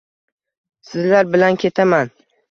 [0.91, 2.09] Sizlar bilan ketaman